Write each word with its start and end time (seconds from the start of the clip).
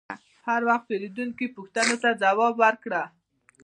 هر 0.47 0.61
وخت 0.69 0.83
د 0.87 0.89
پیرودونکي 0.89 1.45
پوښتنو 1.55 1.95
ته 2.03 2.09
ځواب 2.21 2.53
ورکړه. 2.63 3.01